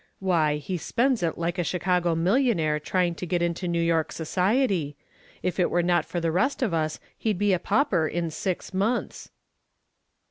[0.17, 4.97] "Why, he spends it like a Chicago millionaire trying to get into New York society.
[5.43, 8.73] If it were not for the rest of us he'd be a pauper in six
[8.73, 9.29] months."